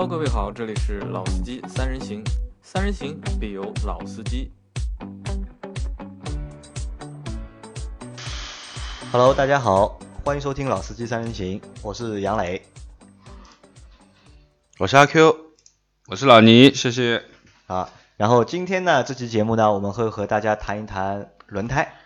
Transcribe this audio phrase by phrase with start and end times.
[0.00, 2.24] Hello，各位好，这里是老司机三人行，
[2.62, 4.50] 三人行必有老司机。
[9.12, 12.62] Hello，大家好，欢迎收听《老司机三人行》，我是杨磊。
[14.78, 15.36] 我是阿 Q，
[16.06, 17.22] 我是老倪，谢谢。
[17.66, 21.96] 啊，然后今天呢，这期节目呢，我们会和大家谈一谈轮胎。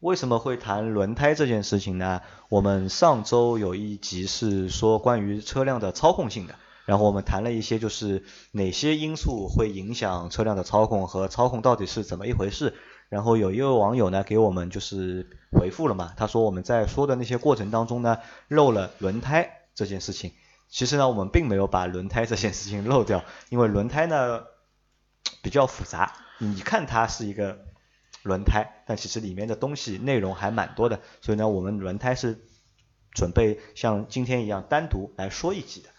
[0.00, 2.20] 为什么会谈轮胎这件事情呢？
[2.48, 12.74] 我们上周有一集是说关于车辆的操控性的，然后我们谈了一些就是哪些因素会影响车辆的操控和操控到底是怎么一回事。
[13.08, 20.32] 然后有一位网友呢给我们就是回复了嘛，他说我们在说的那些过程当中呢漏了轮胎这件事情。
[20.68, 24.42] 其实呢，我们并没有把轮胎这件事情漏掉，因为轮胎呢
[25.42, 27.66] 比较复杂，你看它是一个
[28.24, 32.44] 轮胎，但其实里面的东西内容还蛮多的，所以呢，我们轮胎是
[33.12, 35.90] 准备像今天一样单独来说一集的。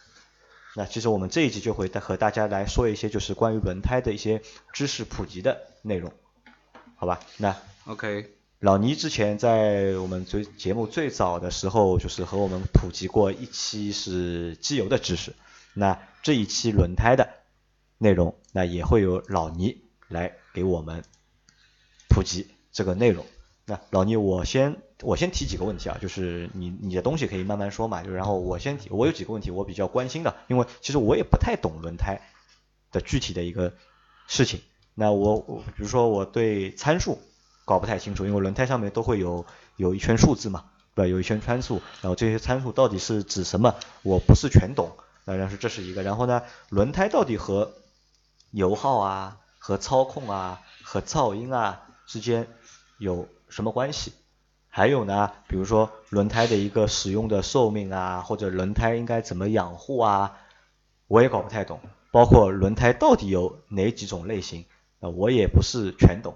[0.75, 4.41] 那其实我们这一集就会和大家来说一些就是关于轮胎的一些
[4.73, 6.11] 知识普及的内容，
[6.95, 7.21] 好吧？
[7.37, 15.33] 那 OK，老倪之前在我们最节目最早的时候，就是和我们普及过一期是机油的知识。
[15.73, 17.29] 那这一期轮胎的
[17.97, 21.03] 内容，那也会有老倪来给我们
[22.09, 23.25] 普及这个内容。
[23.65, 32.21] 那老倪，我先我先提几个问题啊，就是你你的东西可以慢慢说嘛，就然后我先提，我有几个问题我比较关心的，因为其实我也不太懂轮胎
[32.91, 33.73] 的具体的一个
[34.27, 34.61] 事情。
[34.93, 35.41] 那我
[35.75, 37.19] 比如说我对参数
[37.65, 41.07] 搞不太清楚，因为轮胎上面都会有有一圈数字嘛，对吧？
[41.09, 44.95] 有一圈参数，然后这些参数到底是指什么，我不是全懂。
[45.25, 47.73] 那然后这是一个，然后呢，轮胎到底和
[48.51, 52.47] 油耗啊、和操控啊、和噪音啊之间
[52.97, 54.13] 有什么关系？
[54.77, 60.35] 还有呢，比如说轮胎的一个使用的寿命啊，或者轮胎应该怎么养护啊，
[61.07, 61.79] 我也搞不太懂。
[62.11, 64.65] 包括轮胎到底有哪几种类型，
[64.99, 66.35] 那我也不是全懂。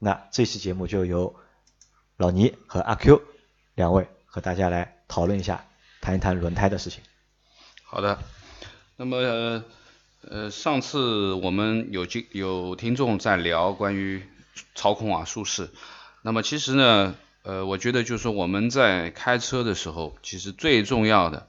[0.00, 1.36] 那这期节目就由
[2.16, 3.22] 老倪和阿 Q
[3.76, 5.64] 两位和大家来讨论一下，
[6.00, 7.00] 谈一谈轮胎的事情。
[7.84, 8.18] 好的，
[8.96, 9.64] 那么呃
[10.28, 14.24] 呃，上次我们有听有听众在聊关于
[14.74, 15.70] 操控啊、舒适，
[16.22, 17.14] 那么其实呢，
[17.48, 21.48] 呃，我觉得就是说我们在开车的时候，其实最重要的，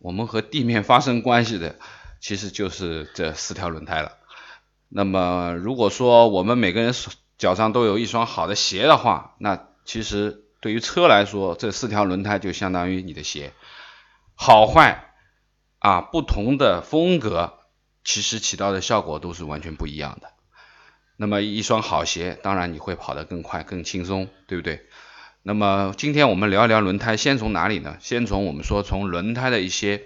[0.00, 1.76] 我们和地面发生关系的，
[2.18, 4.16] 其实就是这四条轮胎了。
[4.88, 6.92] 那么如果说我们每个人
[7.38, 13.52] 脚上都有一双好的鞋的话，那其实对于车来说，这四条轮胎就相当于你的鞋，
[14.34, 15.04] 好坏。
[15.78, 17.60] 啊，不同的风格
[18.02, 20.32] 其实起到的效果都是完全不一样的。
[21.16, 24.84] 那么一双好鞋，当然你会跑得更快、更轻松，对不对？
[25.42, 27.96] 那么今天我们聊一聊轮胎，先从哪里呢？
[28.00, 30.02] 先从我们说从轮胎的一些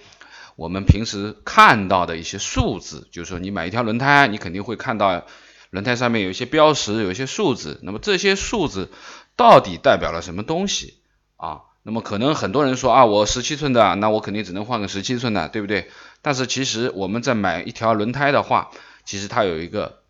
[0.57, 5.25] 我们平时看到的一些数字，就是说你买一条轮胎，你肯定会看到
[5.71, 7.81] 轮胎上面有一些标识，有一些数字。
[7.83, 8.91] 那么这些数字
[9.35, 10.99] 到底代表了什么东西
[11.37, 11.63] 啊？
[11.83, 15.91] 那么可能很多人说啊，我十七寸的，那我肯定只能换个十七寸的，对不对？
[16.21, 18.71] 但是其实我们在买一条轮胎的话，
[19.05, 20.03] 其实它有一个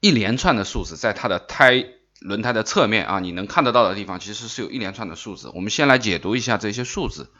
[0.00, 1.86] 一连串的数字，在它的胎
[2.20, 5.50] 轮胎的侧面啊，你能看得到的地方，其实是有一连串的数字。
[5.54, 7.32] 我们先来解读一下这些数字。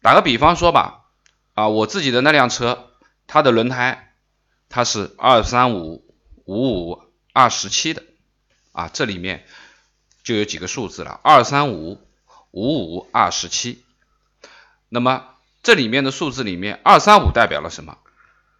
[0.00, 1.06] 打个比方说吧，
[1.54, 2.90] 啊，我自己的那辆车，
[3.26, 4.14] 它的轮胎
[4.68, 6.14] 它是二三五
[6.44, 7.02] 五五
[7.32, 8.02] 二十七的，
[8.72, 9.44] 啊，这里面
[10.22, 12.00] 就有几个数字了，二三五。
[12.54, 13.82] 五五二十七，
[14.90, 15.24] 那么
[15.62, 17.96] 这里面的数字里面，二三五代表了什么？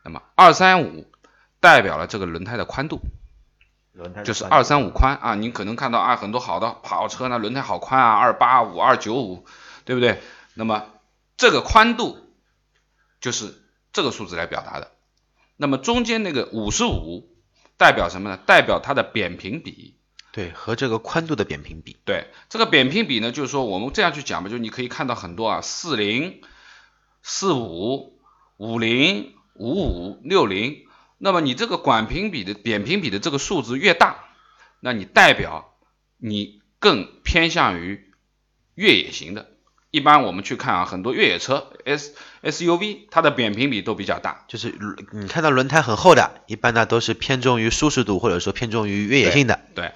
[0.02, 1.12] 那么二三五
[1.60, 3.02] 代表了这个轮胎的宽度，
[3.92, 5.34] 轮胎就是二三五宽啊。
[5.34, 9.44] 你可能看到啊，很多好的跑车呢，轮胎好宽啊，二八五、二九五，
[9.84, 10.20] 对不对？
[10.54, 10.86] 那么
[11.36, 12.18] 这个宽度
[13.20, 13.54] 就是
[13.92, 14.92] 这个数字来表达的。
[15.56, 17.28] 那么中间那个五十五
[17.76, 18.36] 代表什么呢？
[18.36, 19.96] 代表它的扁平比。
[20.32, 21.98] 对，和这个宽度的扁平比。
[22.06, 26.40] 对，这个扁平比呢，就是说我们这样去讲吧，就你可以看到很多啊，四零、
[27.22, 28.18] 四五、
[28.56, 30.86] 五零、五五、六零。
[31.24, 34.24] 那么你这个管平比的扁平比的这个数字越大，
[34.80, 35.76] 那你代表
[36.18, 38.10] 你更偏向于
[38.74, 39.50] 越野型的。
[39.92, 44.76] 一般我们去看啊，很多越野车 S SUV 它的扁平比都比较大，就是
[45.12, 49.60] 你看到轮胎很厚的，一般呢都是偏重于舒适度或者说偏重于越野性的。
[49.74, 49.86] 对。
[49.86, 49.92] 对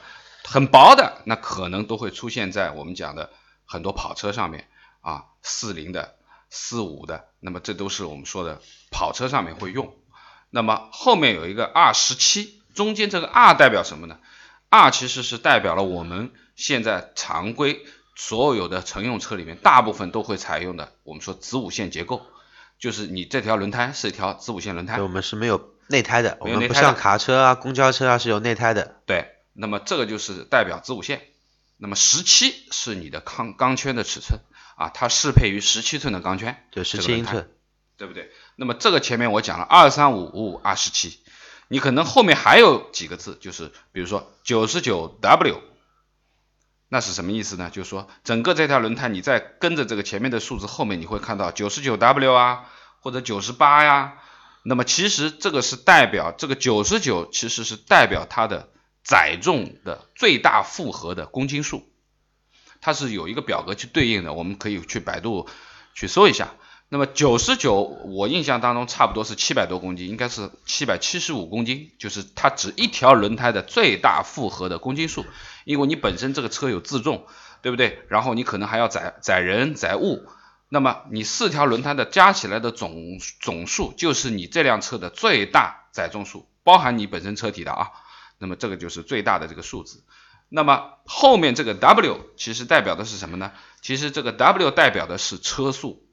[0.48, 3.30] 很薄的，那可能都会出现在我们讲的
[3.64, 4.68] 很多跑车上面
[5.00, 6.14] 啊，四零的、
[6.50, 8.62] 四五的，那么这都是我们说的
[8.92, 9.92] 跑车上面会用。
[10.50, 14.18] 那么后面有一个 R 十七，中间这个 R 代表什么呢
[14.68, 17.84] ？R 其实是代表了我们现在常规
[18.14, 22.26] 所有的乘用车里面大部分都会采用的，我们说子午线结构。
[22.78, 28.96] 就是你这条轮胎是一条子午线轮胎，我，们是没有内胎的，我们不像卡车啊、公交车啊是有内胎的。
[29.06, 31.22] 对，那么这个就是代表子午线。
[31.78, 34.40] 那么十七是你的钢钢圈的尺寸
[34.76, 37.50] 啊，它适配于十七寸的钢圈，对，十七英寸，
[37.96, 38.30] 对不对？
[38.56, 41.18] 那么这个前面我讲了二三五五五二十七，
[41.68, 45.60] 你可能后面还有几个字，就是比如说九十九 W，
[46.88, 47.70] 那是什么意思呢？
[47.72, 52.66] 就是说整个这条轮胎，你再跟着这个前面的数字后面，你会看到九十九 W 啊，
[53.00, 54.18] 或者九十八呀。
[54.62, 58.68] 那么其实这个是代表这个九十九，其实是代表它的
[59.04, 61.88] 载重的最大负荷的公斤数，
[62.80, 65.48] 它是有一个表格去对应的，我们可以去百度
[65.94, 66.54] 去搜一下。
[66.88, 75.26] 那么九十九，我印象当中差不多是七百多公斤，应该是七百七十五公斤，就是它指一条轮胎的最大负荷的公斤数。
[75.64, 77.26] 因为你本身这个车有自重，
[77.60, 78.04] 对不对？
[78.06, 80.28] 然后你可能还要载载人载物，
[80.68, 87.90] 那么你四条轮胎的加起来的总总数就是你这辆车的最大载重数，包含你本身车体的啊。
[88.38, 90.04] 那么这个就是最大的这个数字。
[90.48, 93.50] 那么后面这个 W 其实代表的是什么呢？
[93.80, 96.05] 其实这个 W 代表的是车速。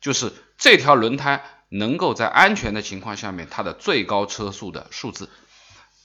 [0.00, 5.28] 就是这条轮胎能够在安全的情况下面，它的最高车速的数字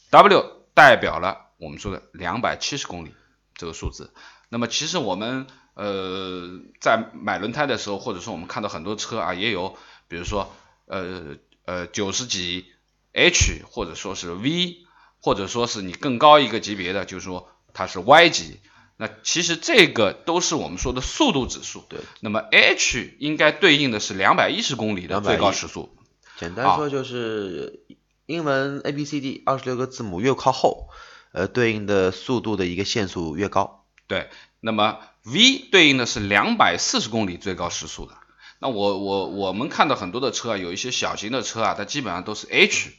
[0.09, 3.13] ，W 代表了我们说的两百七十公里
[3.55, 4.13] 这个数字。
[4.49, 9.77] 那么其实我们呃在买轮胎的时候，或者说我们看到很多车啊，也有
[10.07, 10.53] 比如说
[10.85, 12.65] 呃呃九十几
[13.13, 14.85] H，或者说是 V，
[15.19, 18.59] 或者说是你更高一个级别的，就是说它是 Y 级。
[18.97, 21.83] 那其实这个都是我们说的速度指数。
[21.89, 21.99] 对。
[22.21, 25.97] 那么 H 应该对应的是两百一十公里的最高时速。
[26.37, 27.85] 简单说就是
[28.25, 30.89] 英文 A B C D 二十六个字母越靠后，
[31.31, 33.85] 呃，对应的速度的一个限速越高。
[34.07, 34.29] 对。
[34.59, 38.13] 那么 V 对应的是两百四十公里最高时速的。
[38.59, 42.93] 那我我我们看到很多的车啊，有一些小型的车啊，它基本上都是 H，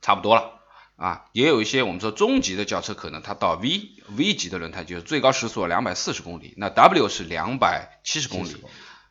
[0.00, 0.51] 差不多了。
[0.96, 8.54] 啊，也有一些我们说中级的轿车，可能它到 V V 级的轮胎就是最高时速两百四十公里，那 W 是两百七十公里，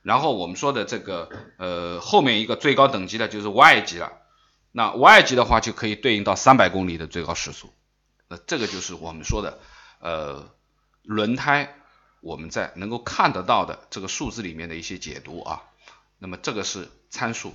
[0.01, 4.13] 然后我们说的这个呃后面一个最高等级的就是 Y 级了，
[4.71, 7.73] 那 Y 级的话就可以对应到三百公里的最高时速，
[8.29, 9.59] 那这个就是我们说的
[9.99, 10.49] 呃
[11.03, 11.75] 轮胎
[12.21, 15.63] 我们在能够看得到的这个数字里面的一些解读啊，
[16.19, 17.53] 那么这个是参数，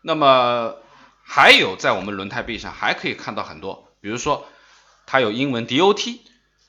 [0.00, 0.76] 那么。
[1.22, 4.46] 还有在我们轮胎背上还可以看到很多，比如说
[5.06, 6.20] 它有英文 DOT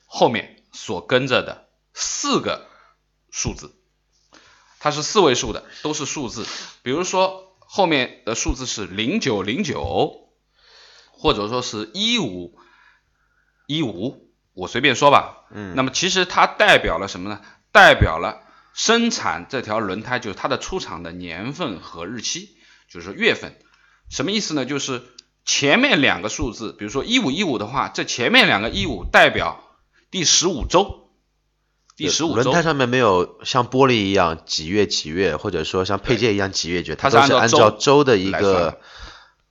[0.06, 2.66] 后面所跟着的四个
[3.30, 3.74] 数字，
[4.78, 6.46] 它是四位数的，都是数字。
[6.82, 10.30] 比如说后面的数字是零九零九，
[11.10, 12.58] 或者说是一五
[13.66, 15.44] 一五，我随便说吧。
[15.50, 15.74] 嗯。
[15.74, 17.40] 那么其实它代表了什么呢？
[17.72, 18.40] 代表了
[18.72, 22.56] 生产这条轮胎就是它的出厂的年份和日期，
[22.88, 23.58] 就是月份。
[24.08, 24.64] 什么意思呢？
[24.64, 25.02] 就是
[25.44, 29.62] 前面两个数字，比如说一五一五的话，这前面两个一五代表
[30.10, 31.10] 第十五周，
[31.96, 32.42] 第十五周。
[32.44, 38.80] 轮胎上面没有像玻璃一样几月几月，或者说像配件一样几月几月，它都是按照周的一个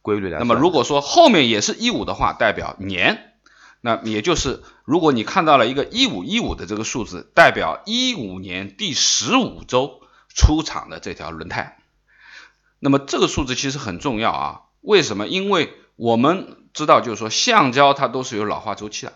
[0.01, 0.39] 规律来。
[0.39, 3.33] 那么如果说后面也是一五的话，代表年，
[3.81, 10.01] 那也就是如果你看到了一个一五一五的这个数字，代表一五年第十五周
[10.33, 11.77] 出厂的这条轮胎。
[12.83, 15.25] 那么这个数字其实很重要啊，为什么？
[15.25, 19.13] 因为我们知道，就是说橡胶它都是有老化周期的。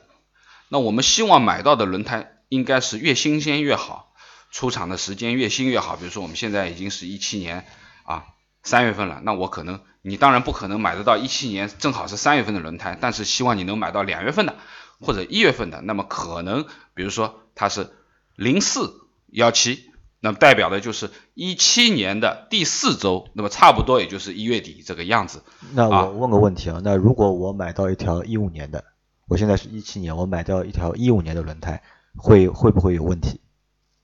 [0.69, 4.13] 那我们希望买到的轮胎应该是越新鲜越好，
[4.51, 5.97] 出厂的时间越新越好。
[5.97, 7.65] 比如说我们现在已经是一七年
[8.05, 8.24] 啊
[8.63, 14.55] 三月份了，那我可能你当然不可能买得到一七年正好是三月份的轮胎，但是希望你能买到两月份的
[15.01, 15.81] 或者一月份的。
[15.81, 17.91] 那么可能比如说它是
[18.38, 18.93] 零四
[19.27, 19.87] 幺七。
[20.27, 25.41] 那么代表的就是一七年的第四周，那么差不多也就是一月底这个样子。
[25.74, 28.84] 那我问个问题啊，那如果我买到一条一五年的，
[29.29, 31.81] 我现在是一七年，我买到一条一五年的轮胎，
[32.17, 33.39] 会会不会有问题？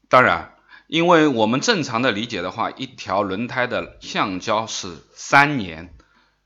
[0.07, 0.53] 当然，
[0.87, 5.93] 因为我们正常的理解的话，一条轮胎的橡胶是三年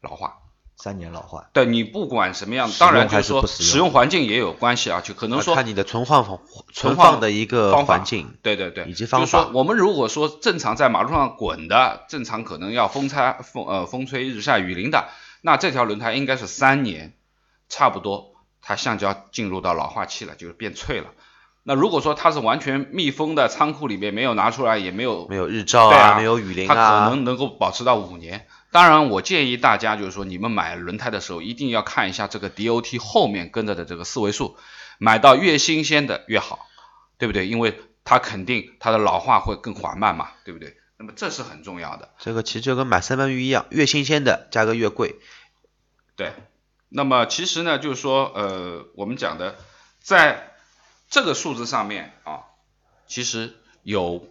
[0.01, 0.39] 老化。
[0.77, 6.39] 三年老化，对你不管什么样，当然就是说使用环境也有关系啊，就可能说看你的存放
[6.71, 9.25] 存放的一个环境，对对对，以及方法。
[9.25, 15.09] 就是说，我们如果说正常在马路上滚的，正常可能要风擦风呃风吹日晒雨淋的，
[15.41, 17.13] 那这条轮胎应该是三年，
[17.69, 21.07] 差不多它橡胶进入到老化期了，就是变脆了。
[21.63, 28.45] 那如果说它是完全密封的仓库里面没有拿出来，也没有没有日照啊，没有雨淋啊，它可能能够保持到五年。
[28.71, 34.57] 当然，我建议大家就是说，你们买轮胎的时候一定要看一下这个 DOT 后面跟着的这个四位数，
[34.97, 36.67] 买到越新鲜的越好，
[37.17, 37.47] 对不对？
[37.47, 40.77] 因为它肯定它的老化会更缓慢嘛，对不对？
[40.97, 42.09] 那么这是很重要的。
[42.19, 45.15] 这个其实就跟买三文鱼一样，越新鲜的价格越贵。
[46.15, 46.33] 对，
[46.89, 49.55] 那么其实呢，就是说，呃，我们讲的，
[50.01, 50.55] 在
[51.09, 52.45] 这个数字上面啊，
[53.07, 54.27] 其实有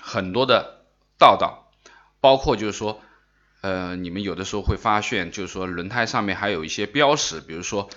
[0.00, 0.86] 很多的
[1.18, 1.70] 道道，
[2.20, 3.00] 包括就是说，
[3.60, 7.88] 呃，你们有的时候会发现，就是说轮胎上面还有一些标识，比如说，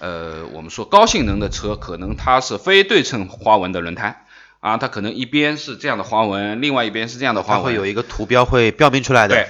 [0.00, 4.26] 呃，我们说高性能的车，可能它是非对称花纹的轮胎
[4.60, 9.34] 啊，它可能一边是这样的花纹，另外一边是这样的花纹，它会有一个图标会标明出来的。
[9.34, 9.48] 对，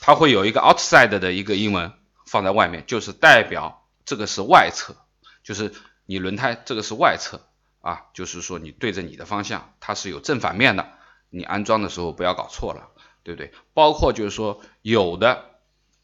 [0.00, 1.92] 它会有一个 outside 的一个英文
[2.26, 4.96] 放在外面，就是代表这个是外侧，
[5.42, 5.72] 就是
[6.04, 7.40] 你轮胎这个是外侧
[7.80, 10.86] 啊，就是说你对着你的方向，它是有正反面的，
[11.30, 12.88] 你安装的时候不要搞错了，
[13.26, 13.50] 对不对？
[13.74, 15.46] 包括就是说有的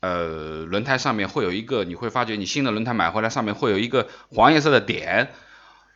[0.01, 5.33] 呃轮胎上面会有一个，你会发觉你新的轮胎买回来上面会有一个黄颜色的点，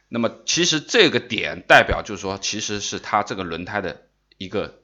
[0.09, 4.03] 那么其实这个点代表就是说其实是它这个轮胎的
[4.39, 4.79] 一个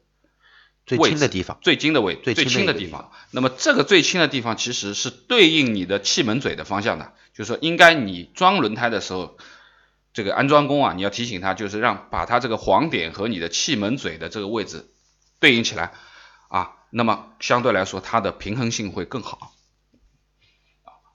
[0.84, 3.12] 最轻的地方最轻的位最轻的地方。
[3.30, 9.38] 那么这个最轻的地方其实是对应你的气门嘴的方向的，就是说应该你装轮胎的时候，
[10.12, 14.88] 这个安装工啊，你要提醒他，就是让把他这个黄点和你的气门嘴的这个位置
[15.38, 15.92] 对应起来
[16.52, 19.52] 啊，那么相对来说它的平衡性会更好。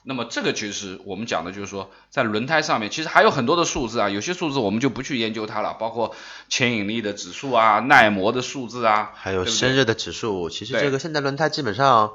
[0.04, 6.16] 那么这个就是我们讲的，就是说在轮胎上面，其实还有很多的数字啊，有些数字我们就不去研究它了，包括
[6.50, 12.14] 牵引力的指数啊、耐磨的数字啊，还有生热的指数，其实这个现在轮胎基本上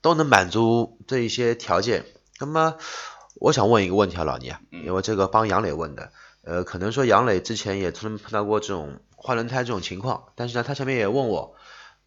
[0.00, 2.06] 都能满足这一些条件。
[2.40, 2.76] 那么
[3.34, 6.12] 我想问一个问题啊，老倪啊，嗯因为这个帮杨磊问的，
[6.44, 11.56] 呃，可能说杨磊之前也曾碰到过这种换轮胎这种情况，但是呢，他前面也问我，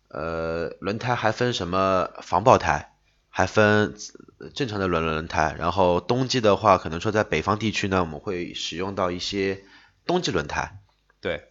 [0.10, 2.94] 呃，轮胎还分什么防爆胎，
[3.30, 3.96] 还分
[4.40, 9.64] 呃正常的轮轮胎，然后冬季的话，可能说在北方地区呢，我们会使用到一些
[10.06, 10.80] 冬季轮胎。
[11.20, 11.50] 对，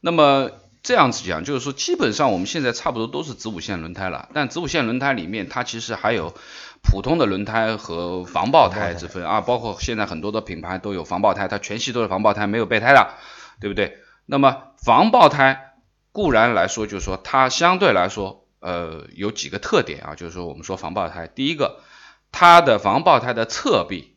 [0.00, 0.50] 那么
[0.82, 6.34] 这样子讲，就是说，基本上我们现在差不多都是子午线轮胎了，但子午线轮胎里面，它其实还有
[6.82, 13.10] 普通的轮胎和防爆胎之分啊，包括现在很多的品牌都有防爆胎，它全系都是防爆胎，没有备胎的，
[13.60, 13.98] 对不对？
[14.24, 15.67] 那么防爆胎
[16.18, 21.80] 固然来说，就是说它相对来说，呃，有几个特点啊，就是说我们说防爆胎，第一个，
[22.32, 24.16] 它的防爆胎的侧壁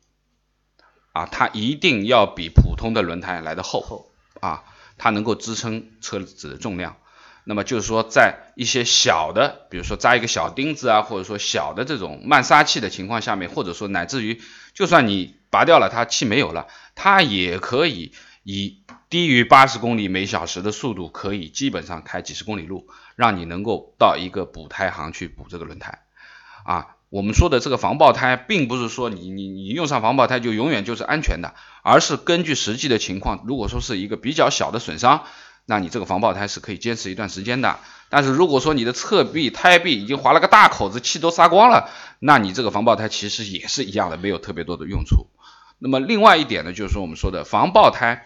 [1.14, 4.64] 啊，它一定要比普通的轮胎来的厚啊，
[4.98, 6.98] 它能够支撑车子的重量。
[7.44, 14.42] 那么就是说，在一些小的，比如说扎一个小钉子啊，或者说小的这种慢撒气的情况下面，或者说乃至于，
[14.74, 16.66] 就算你拔掉了它气没有了，
[16.96, 18.81] 它也可以以
[19.12, 22.88] 低于八十公里每小时的速度，可以基本上开几十公里路，
[23.18, 26.00] 让你能够到一个补胎行去补这个轮胎。
[26.64, 35.26] 啊，我们说的这个防爆胎，并不是说你你你用上防爆胎就永远就是安全的，而是根据实际的情况，如果说是一个比较小的损伤，
[35.66, 37.80] 那你这个防爆胎是可以坚持一段时间的。
[38.08, 41.90] 但是如果说你的侧壁、胎壁已经划了个大口子，气都撒光了，
[42.20, 45.28] 那你这个防爆胎其实也是一样的，没有特别多的用处。
[45.80, 48.26] 那么另外一点呢，就是说我们说的防爆胎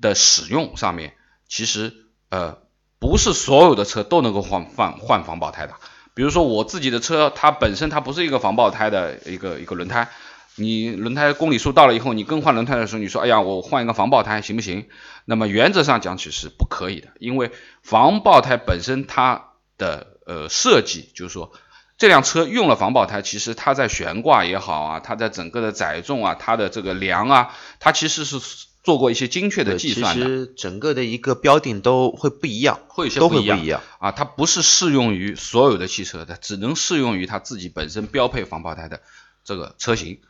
[0.00, 1.14] 的使用上面，
[1.48, 1.94] 其实
[2.30, 2.58] 呃
[2.98, 5.74] 不是所有的车都能够换换换防爆胎的。
[6.14, 10.08] 比如说我自己的车，它本身它不是一个防爆胎的一个一个轮胎，
[10.56, 14.88] 你轮胎公里数到了以后，你更换轮胎的时候，你说哎呀我换一个防爆胎行不行？
[15.24, 17.52] 那么原则上讲起是不可以的，因为
[17.82, 21.52] 防爆胎本身它的呃设计就是说。
[22.00, 28.38] 这辆车用了防爆胎，其实它在悬挂也好啊，它在整个的载重啊，它的这个梁啊，它其实是
[28.82, 33.82] 做过一些精确的计算的，其实整个的一个标定都会不一样，会有些都不一样会不一样。
[33.98, 39.02] 啊，它不是适用于所有的汽车的，只能适用于它自己本身标配防爆胎的
[39.44, 40.20] 这个车型。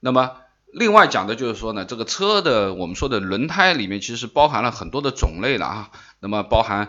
[0.00, 0.32] 那么
[0.72, 6.88] 另外讲的就是说呢，这个车的我们说的轮胎里面其实是包含了很多的种类了啊，那么包含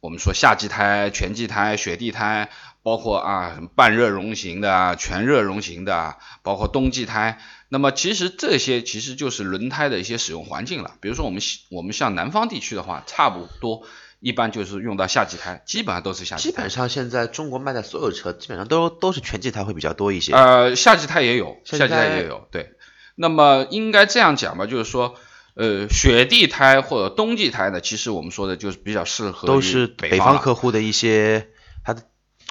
[0.00, 2.50] 我们说夏季胎、全季胎、雪地胎，
[2.82, 7.38] 包括啊什么半热熔型的啊、全热熔型的啊，包括冬季胎。
[7.68, 10.94] 那么其实这些其实就是轮胎的一些使用环境了。
[11.00, 13.82] 比如说我们西我们像南方地区的话，差不多
[14.20, 16.50] 一般就是用到夏季胎，基本上都是夏季胎。
[16.50, 20.32] 基本上现在中国卖的所有车，基本上都都是全季胎会比较多一些。
[20.32, 22.70] 呃，夏季胎也有，夏季胎胎也有，对。
[23.14, 25.16] 那么应该这样讲吧，就是说，
[25.54, 31.48] 呃，雪地胎或者冬季胎呢，其实我们说的就是比较适合于都是北方客户的一些
[31.84, 32.04] 它的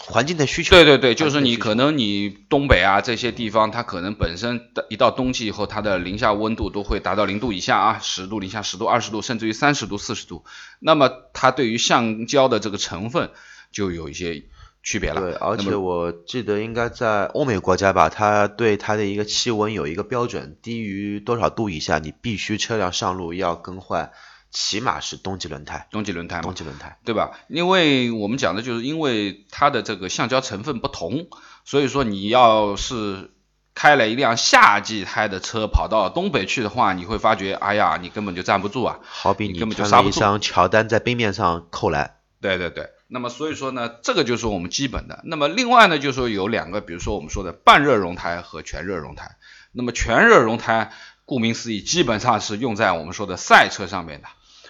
[0.05, 0.75] 环境的需求。
[0.75, 10.45] 对对对，就是你可能你东北啊这些地方，它可能本身的一到冬季以后，它的零下温度都会达到零度以下啊，十度、零下十度、二十度，甚至于三十度、四十度。
[10.79, 13.31] 那么它对于橡胶的这个成分
[13.71, 14.43] 就有一些
[14.83, 15.19] 区别了。
[15.19, 24.11] 对，而且我记得应该在欧美国家吧，它对它的一个气温有一个标准，低于多少度以下，你必须车辆上路要更换
[24.51, 26.97] 起码是冬季轮胎，冬季轮胎冬，季轮胎。
[27.05, 27.31] 对吧？
[27.47, 31.27] 因为我们讲的就是因为它的这个橡胶成分不同，
[31.65, 33.31] 所以说你要是
[33.75, 38.99] 开了一辆夏季胎的车跑到东北去的话，你会发觉，哎呀，你根本就站不住啊。
[39.03, 45.21] 好比你你根本就穿刹不住了一双乔丹在冰面上扣篮，对对对，那么所以说呢，这个就是我们基本的。
[45.25, 49.37] 那么另外呢，就是说有两个，比如说我们说的半热熔胎和全热熔胎。
[49.73, 50.91] 那么全热熔胎，
[51.25, 54.27] 顾名思义，基本上是用在我们说的赛车上面的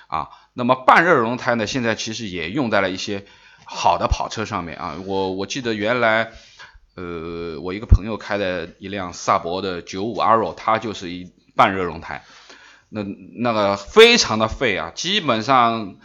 [0.07, 0.29] 啊。
[0.53, 3.25] 那么半热熔胎呢，现在其实也用在了一些
[3.65, 4.95] 好的跑车上面啊。
[5.05, 6.31] 我我记得原来，
[6.95, 12.23] 呃，我一个朋友开的一辆萨博的九五 Arrow，它就是一半热熔胎，
[12.89, 13.03] 那
[13.37, 15.95] 那个非常的费啊，基本上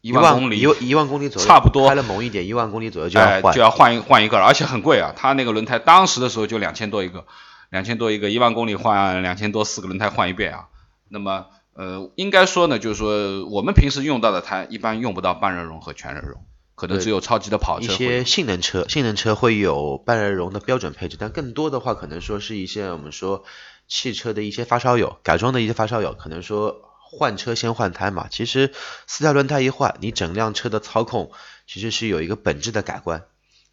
[0.00, 3.52] 一一万公里一一万公里左右，差不多开了猛一点，一万公里左右就要换。
[3.52, 5.12] 哎就要换一换一个了，而且很贵啊。
[5.16, 7.26] 它那个轮胎当时的时候就两千多一个，
[7.70, 10.68] 两千多一个，一万公里换两千多，四个轮胎换一遍啊。
[11.08, 11.46] 那么
[11.78, 16.44] 呃，应该说呢，就是说我们平时用到的胎一般用不到半热熔和全热熔，
[16.74, 23.44] 可能只有超级的跑一车一些性能车，性能车会有半热熔的标准配置，但更多的话，可能说是一些我们说
[23.86, 28.26] 汽车的一些发烧友，改装的一些发烧友，可能说换车先换胎嘛。
[28.28, 28.72] 其实
[29.06, 31.30] 四条轮胎一换，你整辆车的操控
[31.68, 33.22] 其实是有一个本质的改观。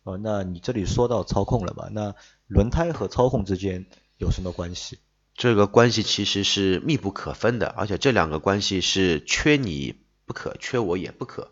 [0.04, 1.88] 哦，那你这里说到操控了嘛？
[1.92, 2.14] 那
[2.46, 3.88] 轮胎和操控之间
[4.20, 5.00] 有什么关系？
[5.36, 11.52] 这个关系其实是密不可分的，而且这两个关系是缺你不可，缺我也不可。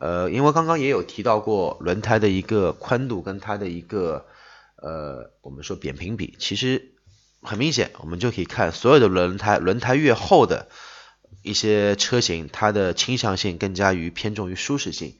[0.00, 4.26] 呃，因为刚刚也有提到过轮胎的一个宽度跟它的一个
[4.76, 6.94] 呃，我们说扁平比，其实
[7.42, 10.68] 很明显，我们就可以看所有的轮胎，轮胎越厚的
[11.42, 15.18] 一些车型，它的倾向性更加于偏重于舒适性；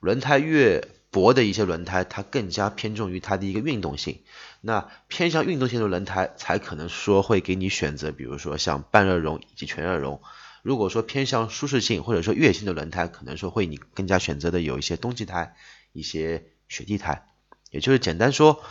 [0.00, 4.20] 轮胎越薄的一些轮胎，它更加偏重于它的一个运动性。
[4.60, 10.20] 那偏向运动性的轮胎才可能说会给你选择，比如说像半热熔以及全热熔。
[10.62, 15.56] 如果说偏向舒适性或者说越野性的轮胎，可能说会你更加选择的有一些冬季胎、
[15.92, 17.26] 一些雪地胎。
[17.70, 18.62] 也就是简单说，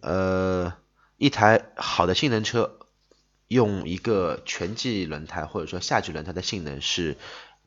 [0.00, 0.72] 呃，
[1.18, 2.78] 一台好的性能车
[3.48, 7.18] 用一个全季轮胎或者说夏季轮胎的性能是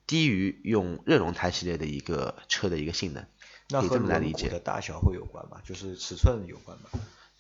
[0.07, 3.25] 低于用热熔胎系列的一个车的一个性能。
[3.81, 5.57] 可以那和这么来理解轮毂的大小会有关吗？
[5.65, 6.89] 就是尺寸有关吗？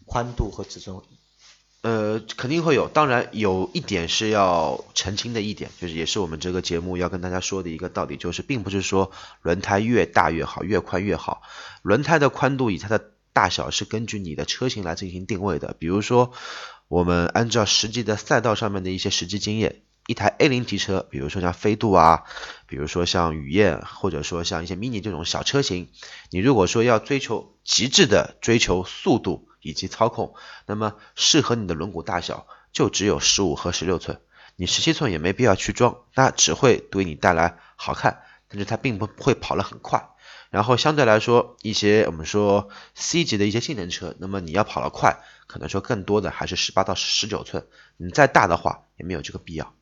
[0.05, 1.01] 宽度和尺寸
[1.81, 2.87] 呃，肯定会有。
[2.87, 11.41] 当然，有一点是要澄清的一点，就是也是我们这个节目要跟大家说的一个道理，就是并不是说轮胎越大越好，越宽越好。
[11.81, 15.75] 轮胎的宽度以它的大小是根据你的车型来进行定位的。
[15.77, 16.31] 比如说，
[16.87, 22.23] 我们按照实际的赛道上面的一些实际经验，一台 A 零级车，比如说像飞度啊，
[22.67, 25.89] 比如说像雨燕，或者说像一些 mini 这种小车型，
[26.29, 30.35] 你如果说要追求极致的追求速度以及操控，
[30.65, 34.19] 那么适合你的轮毂大小就只有十五和十六寸，
[34.57, 40.09] 你十七寸也没必要去装，那只会对你带来好看，但是它并不会跑得很快。
[40.49, 49.73] 然后相对来说，一些我们说 C 级的一些性能车，那么你要跑得快，可能说更多的还是十八到十九寸，你再大的话也没有这个必要。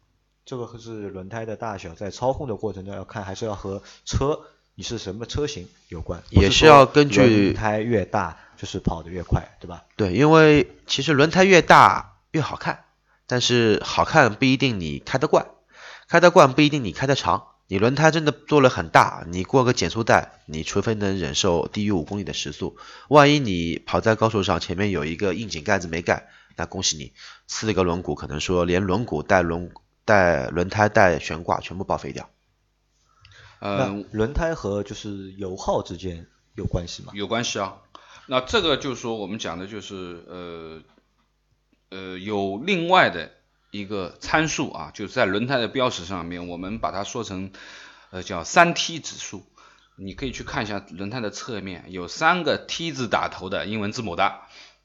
[0.45, 4.41] 这个是轮胎的大小，在操控的过程中要看，还是要和车
[4.75, 9.83] 你是什么车型有关，也是要根据轮胎越大就是跑得越快，对吧？
[9.95, 12.85] 对，因为其实轮胎越大越好看，
[13.27, 15.47] 但是好看不一定你开得惯，
[16.07, 17.47] 开得惯不一定你开得长。
[17.67, 22.75] 你轮胎真的做了很大，你过个减速带，你除非能忍受低于五公里的时速，
[23.07, 26.27] 万一你跑在高速上，前面有一个硬井盖子没盖，
[26.57, 27.13] 那恭喜你，
[27.47, 29.71] 四个轮毂可能说连轮毂带轮
[30.05, 32.29] 带轮胎带悬挂全部报废掉。
[33.59, 37.11] 呃轮胎和就是油耗之间有关系吗？
[37.13, 37.77] 有关系啊。
[38.27, 40.81] 那这个就是说我们讲的就是呃
[41.89, 43.31] 呃有另外的
[43.71, 47.51] 一个参数啊，就是在轮胎的标识上面，我们把它说成
[48.09, 49.43] 呃叫三 T 指数。
[49.97, 54.39] 你可以去看一下轮胎的侧面，有三个 T 字打头的英文字母的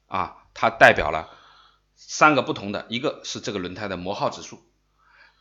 [0.09, 1.31] 啊，它代表了
[1.95, 4.61] 三个不同的，一个是这个轮胎的磨耗指数，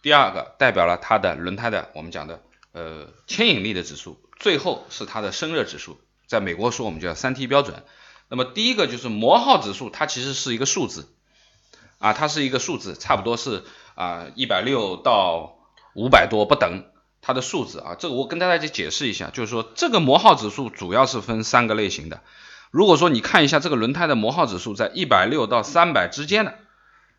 [0.05, 5.99] 第二个代表了它的轮胎的我们讲的呃牵引力的指数，最后是它的生热指数。
[6.27, 7.83] 在美国说我们叫三 T 标准。
[8.29, 11.11] 那么第一个就是磨耗指数，它其实是一个数字
[11.97, 13.63] 啊，它是一个数字，差不多是
[13.95, 15.57] 啊一百六到
[15.95, 16.83] 五百多不等，
[17.23, 22.21] 它的数字啊，这个我跟大家就解释一下，就是说这个磨耗指数主要是分三个类型的。
[22.69, 26.59] 如果说你看一下这个轮胎的磨耗指数在一百六到三百之间的，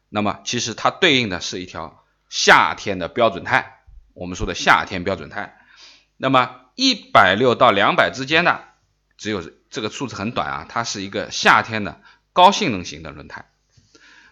[0.09, 3.81] 那么其实它对应的是一条夏天的标准胎，
[4.15, 5.57] 我们说的夏天标准胎。
[6.17, 8.65] 那么一百六到两百之间的，
[9.19, 12.01] 只有这个数字很短啊，它是一个夏天的
[12.33, 13.47] 高性能型的轮胎。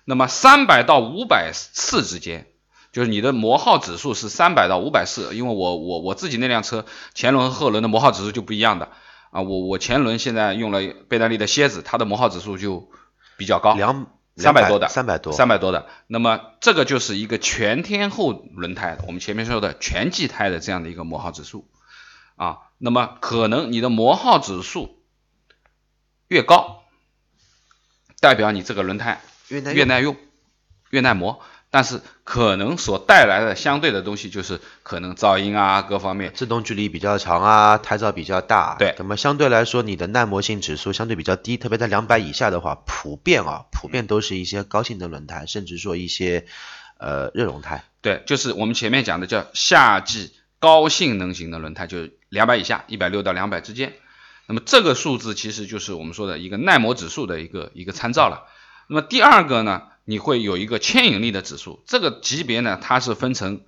[0.05, 2.47] 那么三百到五百四之间，
[2.93, 8.91] 就是你的磨耗指数是三百到五百四，因为我我我自己那辆车前轮和后轮的磨耗指数就不一样的
[9.31, 12.91] 啊，我我前轮现在用了贝耐力的蝎子，它的磨耗指数就
[13.37, 15.87] 比较高，两三百多的，三百多，三百多的。
[16.07, 21.69] 那么这个就是一个全天候轮胎，我们前面说的全季胎的这样的一个磨耗指数
[22.37, 22.59] 啊。
[22.79, 24.99] 那么可能你的磨耗指数
[26.29, 26.83] 越高，
[28.21, 30.17] 代表你这个轮胎越耐越耐用，
[30.91, 31.41] 越耐磨。
[31.75, 38.77] 但是可能所带来的相对的东西就是可能噪音啊各方面，制动距离比较长啊，胎噪比较大。
[38.79, 46.47] 对，那么相对来说你的耐磨性指数相对比较低，特别在两百以下的话，普遍啊，普遍都是一些高性能轮胎，甚至说一些
[46.99, 47.83] 呃热熔胎。
[48.03, 53.95] 对，就是我们前面讲的叫夏季高性能型的轮胎，就是两百以下，一百六到两百之间。
[54.47, 58.47] 那么这个数字其实就是我们说的一个耐磨指数的一个一个参照了。
[58.87, 59.83] 那么第二个呢？
[60.05, 63.65] 你会有一个牵引力的指数，这个级别呢，它是分成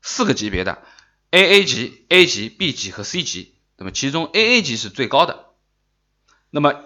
[0.00, 0.82] 四个级别的
[1.30, 3.54] ，AA 级、A 级、B 级和 C 级。
[3.76, 5.50] 那么其中 AA 级是最高的。
[6.50, 6.84] 那么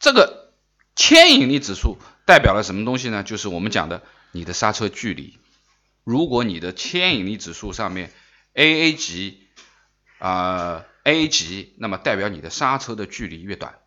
[0.00, 0.52] 这个
[0.96, 3.22] 牵引力指数代表了什么东西呢？
[3.22, 4.02] 就是我们讲的
[4.32, 5.38] 你的刹车距离。
[6.02, 8.12] 如果你的牵引力指数上面
[8.54, 9.46] AA 级
[10.18, 13.78] 啊 A 级，那么代表你的刹车的距离越短。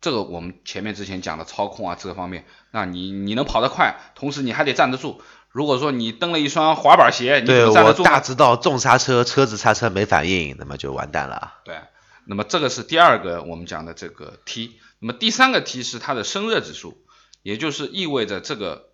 [0.00, 5.20] 这个我们前面之前讲的操控啊，这个方面，那你你能跑得快，同时你还得站得住。
[5.50, 11.54] 如果说你蹬了一双滑板鞋，你站得住我大知道重刹车，车子刹车没反应，那么就完蛋了。
[11.64, 11.76] 对，
[12.24, 14.78] 那么这个是第二个我们讲的这个 T。
[15.00, 16.96] 那么第三个 T 是它的生热指数，
[17.42, 18.90] 也就是意味着这个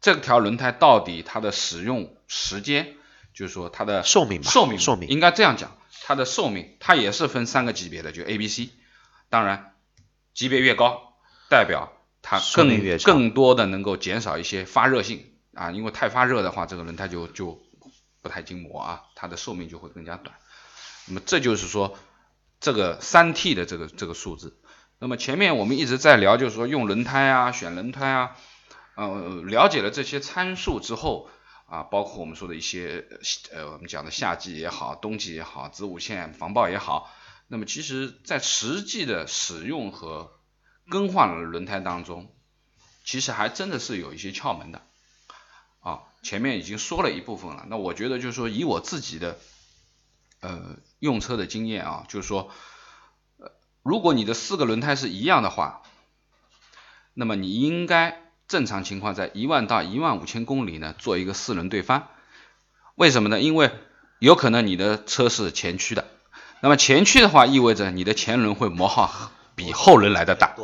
[0.00, 2.94] 这条轮胎到底它的使用时间，
[3.32, 8.70] 就是说它的寿命吧寿命寿命应该这样讲，它的寿命它也是分三个级别的，就 A、B、C。
[9.28, 9.69] 当然，
[10.34, 11.14] 级别越高，
[11.48, 17.60] 代表它更越更多的能够减少一些发热性啊，因为太发热的话，这个轮胎就就
[18.22, 20.36] 不太经磨啊，它的寿命就会更加短。
[21.06, 21.98] 那么这就是说
[22.60, 24.56] 这个三 T 的这个这个数字。
[24.98, 28.36] 那么前面我们一直在聊，就是说用轮胎啊、选轮胎啊，
[28.96, 31.30] 呃，了解了这些参数之后
[31.64, 33.06] 啊，包括我们说的一些
[33.50, 37.10] 呃我们讲的夏季也好、冬季也好、子午线防爆也好，
[37.52, 40.30] 那么其实在实际的使用和
[40.88, 42.32] 更换轮胎当中，
[43.04, 44.82] 其实还真的是有一些窍门的
[45.80, 46.02] 啊。
[46.22, 49.36] 前面已经说了一部分了，那我觉得就是说以我自己的
[50.38, 52.52] 呃用车的经验啊，就是说，
[53.38, 53.50] 呃，
[53.82, 55.82] 如果你的四个轮胎是一样的话，
[57.14, 62.06] 那么你应该正常情况在一万到一万五千公里呢做一个四轮对翻。
[62.94, 63.40] 为什么呢？
[63.40, 63.72] 因为
[64.20, 66.06] 有可能你的车是前驱的，
[66.60, 70.54] 那么前驱的话意味着你的前轮会磨耗比后轮来的大。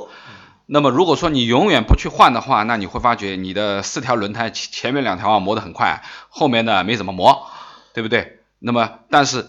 [0.66, 7.46] 那么如果说你永远不去换的话，那你会发觉你的四条轮胎前前面两条啊磨得很快，后面呢没怎么磨，
[7.94, 8.40] 对不对？
[8.58, 9.48] 那么但是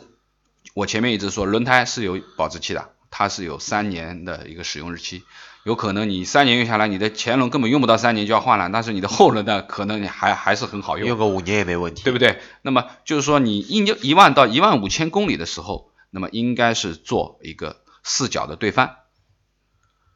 [0.76, 5.24] 我前面一直说轮胎是有保质期的，它是有三年的一个使用日期，
[5.64, 12.40] 有可能你三年用下来，你的前轮根本用不到三年就要换了，但是你的后轮呢，可能你还还是很好用，用个五年也没问题，对不对？
[12.62, 18.98] 那么就是说你一一万到一万五千公里的时候，那么应该是做一个四角的对翻，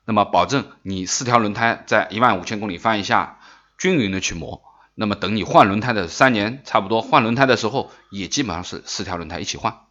[0.05, 3.39] 那么保证你四条轮胎在一万五千公里翻一下，
[3.77, 4.63] 均匀的去磨。
[4.93, 9.85] 那么等你换轮胎的三年差不多换轮胎的时候，也基本上是四条轮胎一起换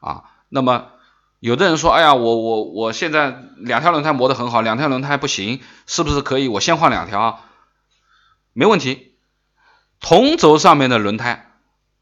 [0.00, 0.24] 啊。
[0.48, 0.88] 那么
[1.38, 7.40] 有的人说，哎呀，我我我现在两条轮胎磨得很好，两条轮胎不行，是不是可以我先换两条？
[8.52, 9.16] 没问题，
[10.00, 11.52] 同轴上面的轮胎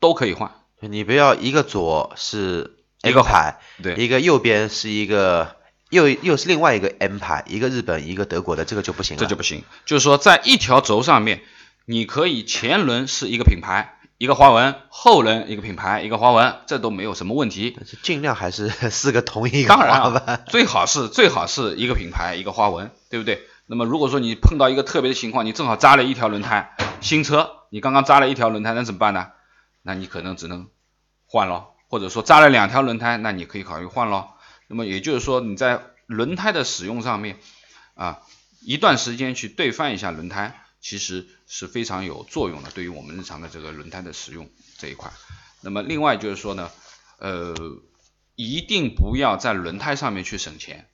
[0.01, 0.53] 都可以换。
[0.81, 5.57] 你不要一个左是一个牌，对一个右边是一个
[5.91, 9.21] 又又是另外一个 M 牌，一个日本一个德国的，这个就不行了。
[9.21, 9.63] 这就不行。
[9.85, 11.43] 就是说，在一条轴上面，
[11.85, 17.75] 你可以前轮是一个品牌，一个花纹，后轮一个品牌，一个花纹，这都没有什么问题。
[17.77, 23.43] 但是尽量还是 四个同一个当然啊花瓣。，最好是最好是一个品牌，一个花纹，对不对？
[23.67, 29.29] 那么如果说你碰到一个特别的情况，你正好扎了一条轮胎，新车，你刚刚扎了一条轮胎，那怎么办呢？
[29.83, 30.69] 那你可能只能
[31.27, 34.35] 换咯，或者说扎了两条轮胎，那你可以考虑换咯。
[34.67, 37.39] 那么也就是说你在轮胎的使用上面
[37.95, 38.19] 啊，
[38.63, 45.13] 一段时间去对翻一下轮胎，其实是非常有作用的，对于我们日常的这个轮胎的使用这一块。
[45.61, 46.69] 那么另外就是说呢，
[47.21, 47.55] 呃，
[48.35, 50.89] 一定不要在轮胎上面去省钱。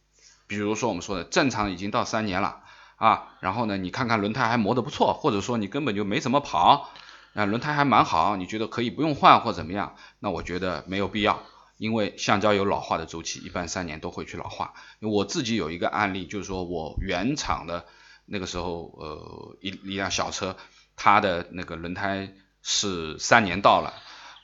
[0.47, 2.61] 比如说我们说的正常已经到三年了
[2.97, 6.91] 啊，然后呢，你看看轮胎还磨得不错，或者说你根本就没怎么跑，
[7.33, 9.95] 那，轮胎还蛮好，你觉得可以不用换或怎么样？
[10.19, 11.43] 那我觉得没有必要，
[11.79, 14.75] 因为橡胶有老化的周期，一般三年都会去老化。
[15.01, 17.87] 我自己有一个案例，就是说我原厂的
[18.27, 20.57] 那个时候，呃，一一辆小车，
[20.97, 23.95] 它的那个轮胎是三年到了，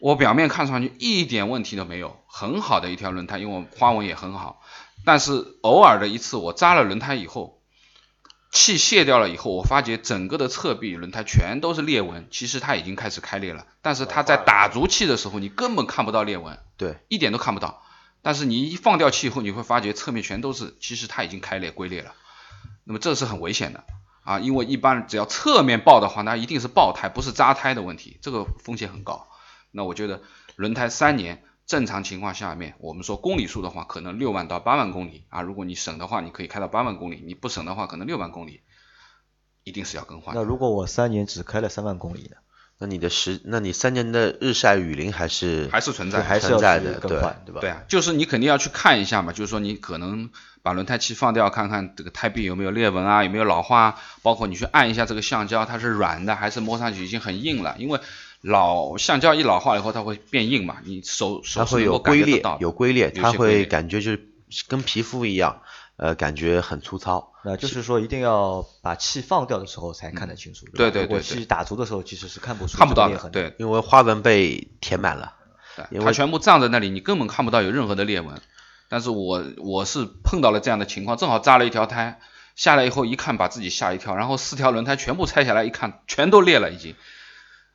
[0.01, 4.63] 我表面看上去一点问题都没有，很好的一条轮胎，因为我花纹也很好。
[5.05, 7.56] 但是偶尔的一次，我扎了轮胎以后，
[8.57, 13.67] 气卸掉了以后，我发觉整个的侧壁轮胎全都是裂纹，其实它已经开始开裂了。
[13.83, 17.83] 但是它在打足气的时候，你根本看不到裂纹，对，一点都看不到。
[18.23, 22.15] 但是你一放掉气以后，你会发觉侧面全都是，其实它已经开裂龟裂了。
[22.85, 23.85] 那么这是很危险的
[24.25, 29.29] 啊，因为一般只要侧面爆的话，那一定是爆胎，不是扎胎的问题，这个风险很高。
[29.71, 30.23] 那我觉得
[30.57, 31.43] 轮胎三年。
[31.67, 35.43] 正常情况下面，我们说公里数的话，可能六万到八万公里啊。
[35.43, 38.61] 如果你省的话，你可以开到八万公里；你不省的话，可能六万公里，
[39.65, 40.33] 一定是要更换。
[40.37, 42.37] 那如果我三年只开了三万公里呢？
[42.79, 47.61] 那你的时，那你三年的日晒雨淋还是还是存在，还是存在的，更换，对吧？
[47.61, 50.31] 对啊，就是你肯定要去看一下嘛，就是说你可能
[50.63, 57.99] 把轮胎漆放掉，看看这个胎壁有没有裂纹啊，有没有老化，包括你去按一下这个橡胶，它是软的还是摸上去已经很硬了，因为。
[58.47, 60.77] 老橡胶一老化以后，它会变硬嘛？
[60.85, 64.29] 你手手会有龟裂，有龟裂，它会感觉就是
[64.69, 65.63] 跟皮肤一样，
[65.97, 67.33] 呃，感觉很粗糙。
[67.45, 70.65] 那就是说，一定要把气放掉的时候才看得清楚。
[70.75, 71.21] 对对对。
[71.21, 73.31] 气打足的时候，其实是看不出看不到的。
[73.31, 75.35] 对，因为花纹被填满了，
[76.05, 78.41] 它全部胀在那里，你根本看不到有任何的裂纹。
[78.89, 82.21] 但是我我是碰到了这样的情况，正好扎了一条胎，
[82.55, 86.95] 下来以后一看，把自己吓一跳，然后四条轮胎全部拆下来一看，全都裂了已经。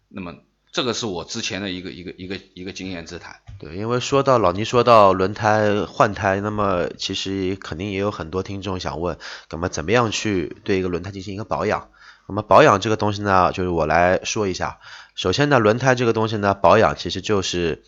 [0.07, 0.35] 那么。
[0.71, 3.35] 这个是我之前的一个一个一个一个经验之谈。
[3.59, 9.17] 对，因为说到老倪说到轮胎换胎，那么其实肯定也有很多听众想问，
[9.49, 11.89] 那么怎么样去对一个轮胎进行一个保养？
[12.27, 14.79] 那么保养这个东西呢，就是我来说一下。
[15.15, 17.83] 首先呢，轮胎这个东西呢，保养其实就是，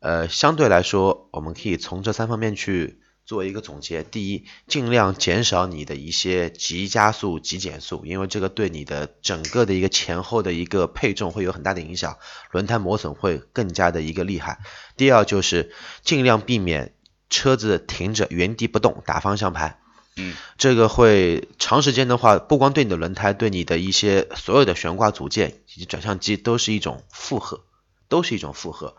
[0.00, 3.00] 呃，相对来说，我们可以从这三方面去。
[3.26, 12.18] 做一个总结，第一，尽量减少你的一些急加速、急减速，因为这个对你的整个的一个前后的一个配重会有很大的影响，
[12.52, 14.60] 轮胎磨损会更加的一个厉害。
[14.96, 16.94] 第二就是尽量避免
[17.28, 19.80] 车子停着原地不动打方向盘，
[20.14, 27.64] 嗯，这个会长时间的话，不光对你的轮胎，对你的一些所有的悬挂组件以及转向机都是一种负荷，
[28.08, 28.96] 都是一种负荷。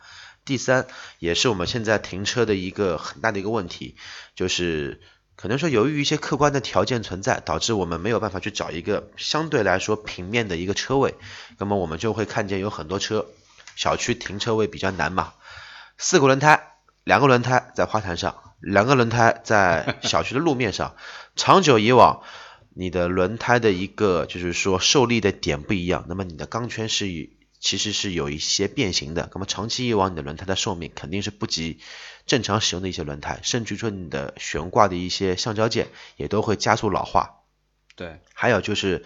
[0.47, 0.87] 第三，
[1.19, 3.97] 也是我们现在停车的一个很大的一个问题，
[4.33, 5.01] 就是
[5.35, 11.15] 可能说由于一些客观的条件存在，导致我们没有办法去找一个相对来说平面的一个车位，
[11.57, 13.25] 那么我们就会看见有很多车，
[13.75, 15.33] 小区停车位比较难嘛，
[15.97, 16.71] 四个轮胎，
[17.03, 20.95] 两个轮胎在花坛上，两个轮胎在小区的路面上，
[21.35, 22.23] 长久以往，
[22.73, 27.36] 你的轮胎的一个就是说受力的点不一样，那么你的钢圈是以。
[27.59, 31.79] 其实是有一些变形的，那么长期以往，你的轮胎的寿命肯定是不及
[32.25, 37.41] 正常使用的一些轮胎，甚至说你的悬挂的一些橡胶件也都会加速老化。
[37.95, 39.05] 对，还有就是，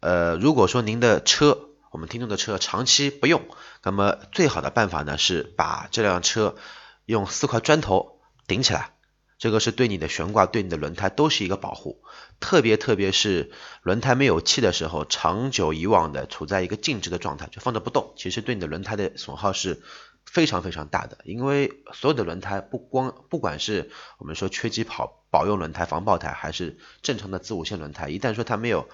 [0.00, 3.42] 呃，如果说您的车，我们听众的车长期不用，
[3.82, 6.56] 那么最好的办法呢是把这辆车
[7.04, 8.94] 用四块砖头顶起来。
[9.42, 12.04] 这个是对你的悬挂、对你的轮胎都是一个保护，
[12.38, 13.50] 特别特别是
[13.82, 19.82] 轮胎没有气的时候，长久以往的处在一个静止的状态，就放着不动，其实对你的轮胎的损耗是
[20.24, 21.18] 非常非常大的。
[21.24, 28.88] 因为所有的轮胎，不光不管是我们说缺机跑保用轮胎、防爆胎，还是正常的子午线轮胎，一旦说它没有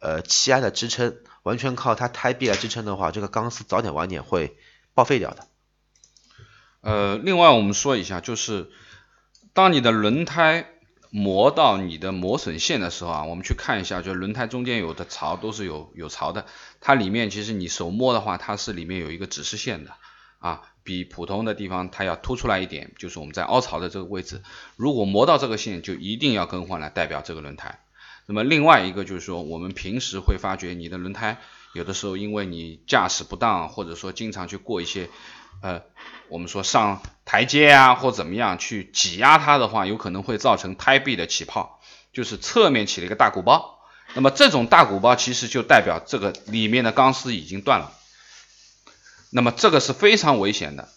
[0.00, 4.56] 呃气压的支撑，完全靠它胎壁来支撑的话，这个钢丝早点晚点会
[4.94, 5.46] 报废掉的。
[6.80, 8.70] 呃，另外我们说一下，就是。
[9.54, 10.66] 当你的轮胎
[11.10, 16.44] 磨到你的磨损线的时候啊，我们去看一下，就轮胎中间有的槽都是有有槽的，
[16.80, 19.92] 它里面其实你手摸的话，它是里面有一个指示线的
[20.40, 24.42] 啊，比普通的地方它要凸出来一点，就是我们在凹槽的这个位置，
[24.74, 27.78] 如果磨到这个线，就一定要更换来代表这个轮胎。
[28.26, 31.38] 那么另外一个就是说，我们平时会发觉你的轮胎
[31.74, 35.08] 有的时候因为你驾驶不当，或者说经常去过一些。
[35.62, 35.82] 呃，
[36.28, 41.80] 我们说上台阶啊，或怎么样去挤压它的话，有可能会造成胎壁的起泡，
[42.12, 43.78] 就是侧面起了一个大鼓包。
[44.14, 47.92] 那么这种大鼓包其实就代表这个里面的钢丝已经断了。
[49.30, 50.88] 那么这个是非常危险的，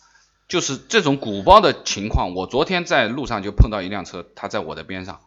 [0.48, 2.36] 就是这种鼓包的情况。
[2.36, 5.22] 我昨天在路上就碰到一辆车，它在我的边上，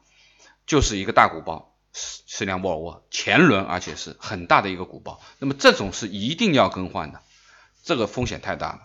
[0.66, 5.20] 就是一个大鼓包，是是辆沃尔沃前轮，而且是很大的一个鼓包。
[5.38, 7.20] 那么这种是一定要更换的，
[7.82, 8.80] 这个风险太大了。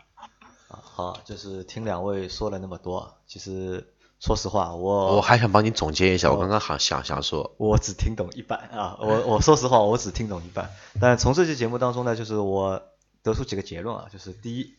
[0.83, 10.71] 好，就是听两位说了那么多，其实说实话，我我还想帮你总结一下，我刚刚想想想说，我只听懂一半啊，我我说实话，我只听懂一半。
[10.99, 12.81] 但从这期节目当中呢，就是我
[13.23, 14.75] 得出几个结论啊，就是第一，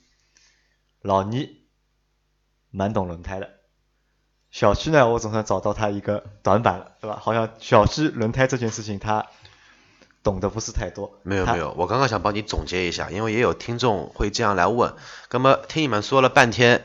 [1.03, 1.67] 老倪
[2.71, 3.51] 蛮懂轮胎的，
[4.51, 7.19] 小区呢，我总算找到他一个短板了，对吧？
[7.21, 9.27] 好像小区轮胎这件事情他
[10.27, 11.21] 懂得不是太多。
[11.23, 14.95] 没有没有，我刚刚想帮你总结一下，因为也有听众会这样来问，
[15.31, 16.85] 那么听你们说了半天，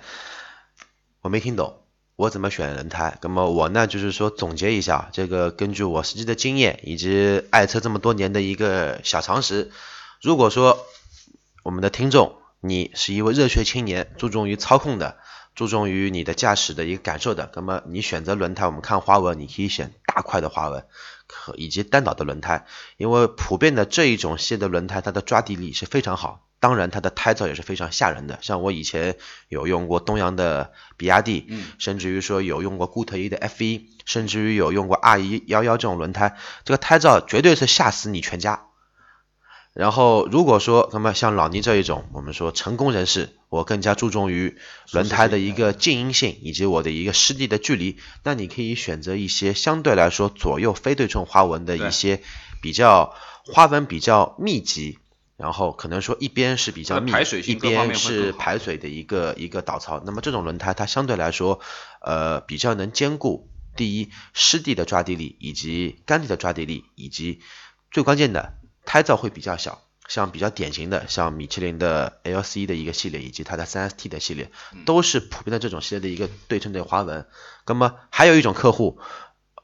[1.21, 1.81] 我没听懂，
[2.15, 3.17] 我怎么选轮胎？
[3.23, 9.71] 那么我呢就是说总结一下，这个根据我实际的经验以及爱车这么多年的一个小常识，
[10.21, 10.85] 如果说
[11.63, 15.17] 我们的听众你是一位热血青年，注重于操控的，
[15.55, 20.85] 注重于你的驾驶的一个感受的，那么你选择轮胎，我们看花纹，你可以选大块的花纹。
[21.31, 22.65] 和以及单导的轮胎，
[22.97, 28.37] 因为普遍的这一种系列的轮胎，它的抓地力是非常好，当然它的胎噪也是非常吓人的。
[28.41, 29.15] 像我以前
[29.47, 38.67] 有用过东阳的比亚迪，嗯甚至于说有用过固特异的 F 1甚至于有用过 R 一幺幺这种轮胎，这个胎噪绝对是吓死你全家。
[39.73, 44.57] 然后如果说那么像老倪这一种，我们说成功人士，我更加注重于
[44.91, 52.21] 轮胎的一个静音性以及我的一个湿地的距离，那你可以选择一些相对来说左右非对称花纹的一些
[52.61, 54.99] 比较花纹比较密集，
[55.37, 60.01] 然后可能说一边是比较密，排水性一边是排水的一个一个导槽。
[60.05, 61.61] 那么这种轮胎它相对来说，
[62.01, 67.39] 呃，比较能兼顾第一湿地的抓地力以及干地的抓地力，以及
[67.89, 69.81] 最关键的胎噪会比较小。
[70.07, 74.51] 像比较典型的，像米其林的 LC 的一个系列，以及它的 3ST 的系列，
[74.85, 77.25] 都是普遍的这种系列的一个对称的花纹。
[77.65, 78.99] 那么还有一种客户，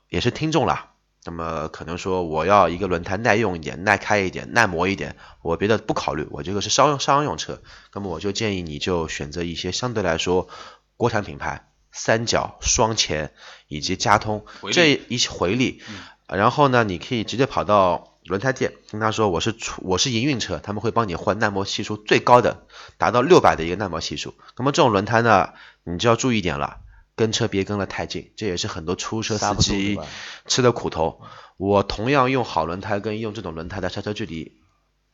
[0.08, 0.94] 也是听众啦，
[1.26, 7.62] 那么可能说我要一个轮胎耐用一点、耐开一点、耐磨一点，我别的不考虑，我这个是商用商用车，
[7.94, 10.48] 那么我就建议你就选择一些相对来说
[10.96, 13.34] 国产品牌，三角、双前
[13.68, 15.82] 以及佳通这一些回力，
[16.28, 22.66] 然后呢，你可以直接跑到轮胎店跟他说我是出我是营运车，他们会帮你换耐磨系数最高的，
[22.98, 24.36] 达到六百的一个耐磨系数。
[24.58, 26.82] 那么这种轮胎呢，你就要注意一点了，
[27.16, 30.00] 跟车别跟得太近，这也是很多出租车司机
[30.46, 31.22] 吃的苦头。
[31.56, 34.60] 我同样用好轮胎跟用这种轮胎的刹车距离，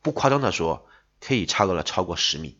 [0.02, 0.86] 不夸张的说，
[1.20, 2.58] 可以差到了超过十米。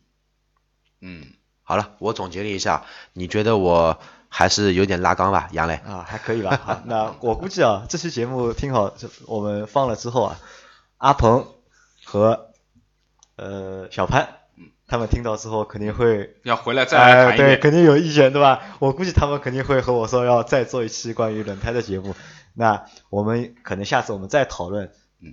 [1.00, 1.26] 嗯，
[1.62, 4.00] 好了，我总结了一下，你觉得我
[4.36, 5.74] 还是有点拉缸吧，杨磊？
[5.86, 6.60] 啊，还可以吧。
[6.64, 10.40] 好，那我估计啊，这期节目听好，这我们放了之后啊，
[10.96, 11.46] 阿鹏
[12.04, 12.50] 和
[13.36, 14.28] 呃小潘，
[14.88, 17.60] 他们听到之后肯定会，要回来再来哎，对，谈一遍。
[17.60, 18.60] 肯定有意见，对吧？
[18.80, 22.16] 我估计他们肯定会和我说要再做一期关于轮胎的节目。
[22.54, 24.90] 那我们可能下次我们再讨论，
[25.22, 25.32] 嗯，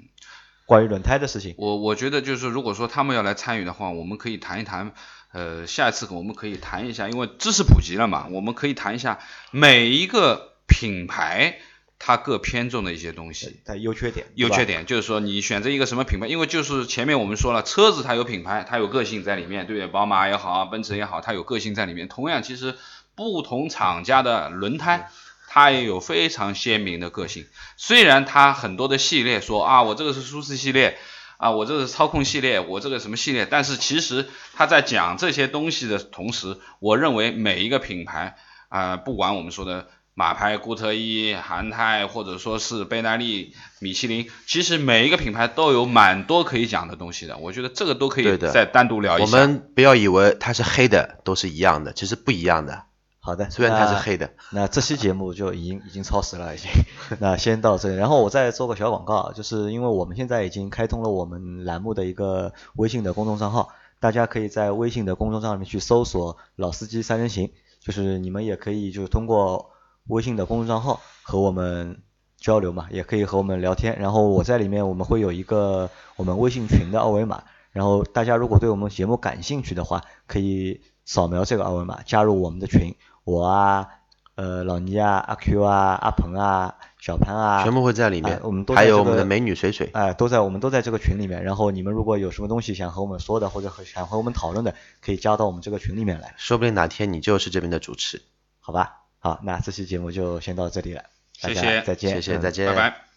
[0.68, 1.56] 关于轮胎的事情。
[1.58, 4.92] 我我觉得就是，如果说他们要来参与的话，我们可以谈一谈，
[5.32, 9.20] 呃，下一次我们可以谈一下，因为知识普及了嘛，我们可以谈一下
[9.52, 11.60] 每一个品牌
[12.00, 13.62] 它各偏重的一些东西。
[13.64, 19.88] 它优缺点，优缺点就是说，你选择一个什么品牌，因为就是前面我们说了，车子它有品牌，它有个性在里面，对不对？
[19.88, 22.08] 宝马也好啊，奔驰也好，它有个性在里面。
[22.10, 22.76] 同样，其实
[23.16, 25.10] 不同厂家的轮胎，
[25.48, 27.46] 它也有非常鲜明的个性。
[27.78, 30.98] 虽然它很多的系列说啊，我这个是舒适系列，
[31.42, 38.36] 啊，我这个是操控系列，我这个什么系列，但是其实他在讲这些东西的同时，我认为每一个品牌
[38.70, 47.38] 啊、不管我们说的马牌、固特异、韩泰，或者说是贝耐利、米其林，其实每一个品牌都有蛮多可以讲的东西的。
[47.38, 49.30] 我觉得这个都可以再单独聊一下我。
[49.32, 52.84] 们不要以为它是黑的都是一样的，其实不一样的。
[53.24, 56.72] 好的，虽然它是黑的，那这期节目就已经已经超时了，已经。
[57.22, 69.70] 那先到这里，然后我再做个小广告啊，就是因为我们现在已经开通了我们栏目的一个微信的公众账号，大家可以在微信的公众账号里面去搜索“老司机三人行”，就是你们也可以就是通过
[70.08, 72.02] 微信的公众账号和我们
[72.40, 74.00] 交流嘛，也可以和我们聊天。
[74.00, 82.96] 然后我在里面我们会有一个我们微信群的二维码，然后大家如果对我们节目感兴趣的话，可以扫描这个二维码加入我们的群。
[83.32, 83.88] 我啊，
[84.36, 88.40] 呃，老倪啊，阿 Q 啊，阿鹏啊，小潘啊，全部会在里面哎。
[88.44, 89.90] 我们都还在这个有我们的美女水水。
[89.94, 91.44] 哎、都在我们都在这个群里面。
[91.44, 98.22] 然后你们如果有什么东西想和我们说的，或者和想和我们讨论的，可以加到我们这个群里面来，说不定哪天你就是这边的主持。
[98.60, 98.98] 好吧？
[99.20, 101.04] 好，那这期节目就先到这里了，
[101.42, 102.68] 大家谢谢再见，谢谢，嗯再见。
[102.68, 103.11] 拜拜。